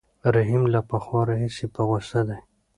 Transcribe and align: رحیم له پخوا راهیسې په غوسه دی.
رحیم 0.33 0.63
له 0.73 0.79
پخوا 0.89 1.21
راهیسې 1.29 1.65
په 1.73 1.81
غوسه 1.87 2.21
دی. 2.27 2.39